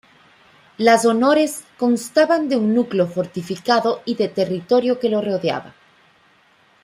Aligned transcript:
Las 0.79 1.05
honores 1.05 1.63
constaban 1.77 2.49
de 2.49 2.55
un 2.55 2.73
núcleo 2.73 3.05
fortificado 3.05 4.01
y 4.03 4.15
del 4.15 4.33
territorio 4.33 4.99
que 4.99 5.09
lo 5.09 5.21
rodeaba. 5.21 5.75